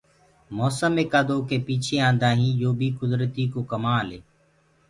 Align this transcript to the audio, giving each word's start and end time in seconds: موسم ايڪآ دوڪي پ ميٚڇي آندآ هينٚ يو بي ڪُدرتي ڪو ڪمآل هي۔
موسم 0.57 0.93
ايڪآ 1.01 1.21
دوڪي 1.29 1.57
پ 1.65 1.67
ميٚڇي 1.67 1.95
آندآ 2.09 2.29
هينٚ 2.39 2.57
يو 2.61 2.71
بي 2.79 2.87
ڪُدرتي 2.99 3.43
ڪو 3.53 3.59
ڪمآل 3.71 4.07
هي۔ 4.13 4.19